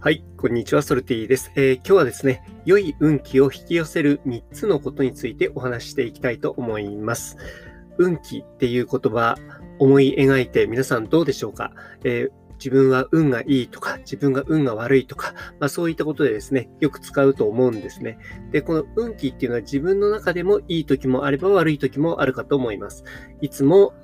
[0.00, 7.36] はい、こんにちは、ソルティです、えー、今日はですね、良い運気を引き寄せる3つのことについてお話ししていきたいと思います。
[7.98, 9.36] 運気っていう言葉、
[9.80, 11.72] 思い描いて皆さんどうでしょうか、
[12.04, 18.18] えー、自分は運がいいとか、自分が運が悪いとか、まあ、そういったことでですね、よく使うと思うんですね。
[18.52, 23.02] で、この運気っていうのは自分の中でもいい時もあれば悪い時もあるかと思います。
[23.40, 23.94] いつも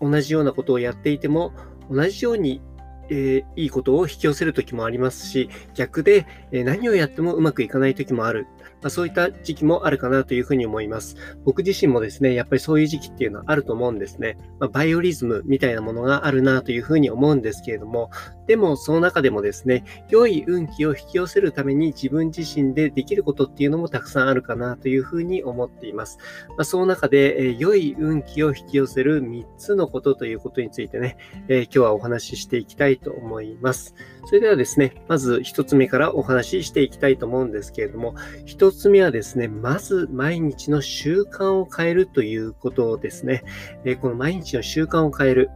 [0.00, 1.52] 同じようなことをやっていても、
[1.90, 2.62] 同じように
[3.10, 8.46] えー、いいことを引き寄せる時もありますし、逆で、えー、何をやってもうまくいかない時もある。
[8.82, 11.16] まあ、そういった時期もあるかなというふうに思います。
[11.44, 14.36] 僕自身もですね、やっぱりそういう時期っていうのはあると思うんですね。
[14.60, 18.10] まあ、バイオリズムみたいなものがあるなというふうに思うんですけれども、
[18.46, 26.18] でもその中でもですね、良い運気を引き寄せるために自分自身でできることっていうのもたくさんあるかなというふうに思っています。
[26.50, 31.16] まあ、その中で、えー、良い運気を引き寄せる3つのことということについてね、
[31.48, 33.94] えー、今日はお話ししていきたいと思います。
[34.26, 38.14] それではですね、まず1つ目からお話ししていきたいと思うんですけれども、
[38.46, 43.42] 1つ目はですね、まず毎日の習慣を変えるということですね。
[43.84, 45.50] えー、この毎日の習慣を変える。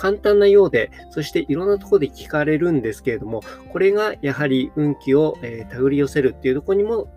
[0.00, 7.12] 簡単なようで、そしていろんなところで聞かれるんですけれども、これがやはり運気を、え手繰り寄せるっていうところにも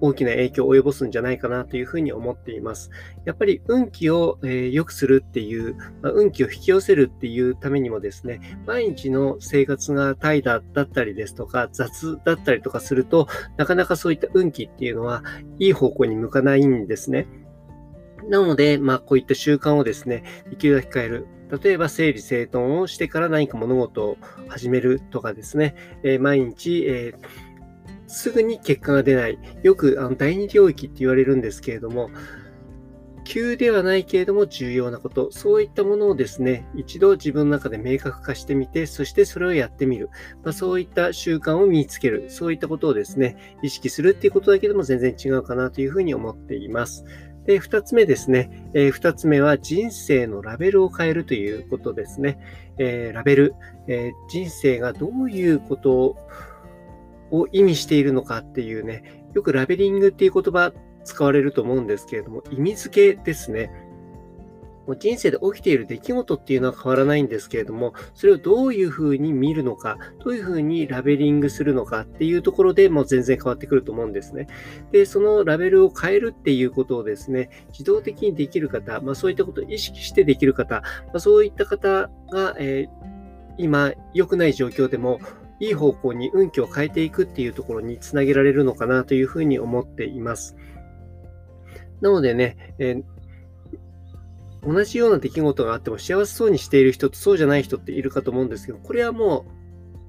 [0.00, 2.90] 大きな影響を及ぼすんじゃないかなというふうに思っています。
[3.24, 15.22] やっぱり運気を、え良くするっていう、まあ、運気を引き寄せるっていうためにもですね、毎日の生活が怠惰だったりですとか、雑だったりとかすると、なかなかそういった運気っていうのは
[15.60, 17.28] いい方向に向かないんですね。
[18.28, 21.26] なので、まあ、こういった習慣をですね、できるだけ変える。
[21.62, 27.14] 例えば、整理整頓をしてから何か物事を始めるとかですね、え、毎日、え、
[28.06, 29.38] すぐに結果が出ない。
[29.62, 32.10] よくあの第二領域って言われるんですけれども、
[33.26, 40.10] 急ではないけれども重要なこと、そういったものをですね、一度自分の中で明確化してみて、そしてそれをやってみる。
[40.44, 42.26] まあ、そういった習慣を身につける。
[42.28, 47.04] そういったことをですね、意識するっていうことだけでも全然違うかなというふうに思っています。
[47.46, 48.50] で、二つ目ですね。
[48.74, 52.38] えー、つ目は人生のラベルを変えるということですね。
[52.78, 53.54] えー、ラベル、
[53.86, 56.16] えー、人生がどういうこと
[57.30, 60.72] を意味しているのかっていうね、よくラベリングっていう言葉
[61.04, 63.70] 使われると思うんですけれども、意味付けですね。
[64.86, 74.46] もう人生で起きている出来事っていうのは変わらないんですけれども、それをどういうふうに見るのか、どういうふうにラベリングするのかっていうところでもう全然変わってくると思うんですね。
[74.92, 83.06] で、そのラベルを変えるっていうことをですね、自動的にできる方、まあそういったことを意識してできる方、まあ、そういった方が、えー、
[83.58, 85.20] 今良くない状況でも、
[85.58, 90.54] いい方向に運気を変えていくっていうところにつなげられるのかなというふうに思っています。
[92.02, 93.15] なのでね、えー
[94.66, 99.55] 同じような出来事があっても幸せそうにしている人とそうじゃない人っているかと思うんですけど、これはもう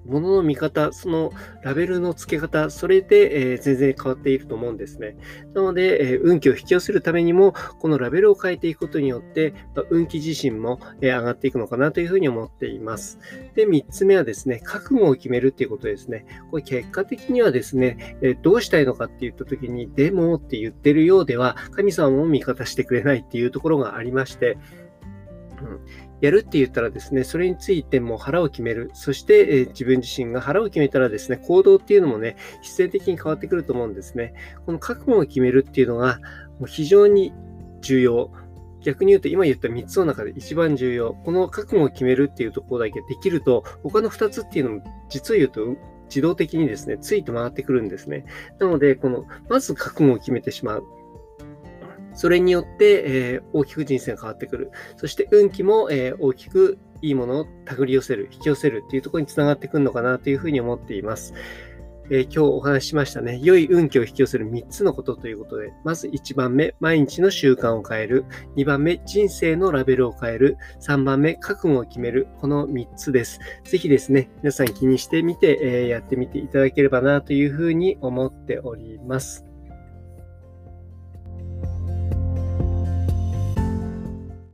[0.08, 1.32] う物の見方、その
[1.62, 5.18] ラベルの付け方、それで、えー、全然変わっていると思うんですね。
[5.54, 13.20] なので、えー、運気を引き寄せるためにも、このラベルを変えていくことによって、まあ、運気自身も、えー、上がっていくのかなというふうに思っています。
[13.56, 16.26] で、3つ目はですね、覚悟を決めるっていうことですね。
[16.52, 24.58] これ結果的にはですね、えどうしたいのかって言った時に、でもって言ってるようでは、神様も味方してくれないっていうところがありまして、
[25.62, 25.80] うん、
[26.22, 28.92] やるって言ったらですね、それについても腹を決める。
[28.94, 34.34] そして、えー、自分自身が腹を決めたらですね、行動っていうのもね、必然的に変わってくると思うんですね。
[34.66, 36.20] この覚悟を決めるっていうのが、
[36.60, 37.34] もう非常に
[37.82, 38.32] 重要。
[38.82, 41.14] 逆に言うと、今言った3つの中で一番重要。
[41.14, 45.76] この覚悟を決めるっていうところだけできると、他の2つっていうのも、実を言うと、
[46.08, 48.26] 自動的にですね、ついて回ってくるんですね。
[48.60, 50.84] なので、この、まず覚悟を決めてしまう。
[52.18, 54.72] それによって、えー、大きく人生が変わってくる。
[54.98, 61.34] そして運気も、えー、大きくいいものを手繰り寄せる、引き寄せるっていうところにつながってくるのかなというふうに思っています。
[62.10, 63.40] えー、今日お話ししましたね。
[63.44, 68.26] 良い運気を引き寄せる3つのことということで、まず1番目、毎日の習慣を変える。
[68.56, 70.58] 2番目、人生のラベルを変える。
[70.82, 72.28] 3番目、覚悟を決める。
[72.40, 73.40] この3つです。
[73.66, 79.47] ぜひですね、皆さん気にしてみて、えー、やってみていただければなというふうに思っております。